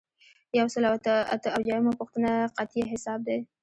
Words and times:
یو 0.59 0.67
سل 0.73 0.83
او 0.89 0.95
اته 1.35 1.49
اویایمه 1.57 1.91
پوښتنه 1.99 2.31
قطعیه 2.57 2.85
حساب 2.93 3.19
دی. 3.27 3.39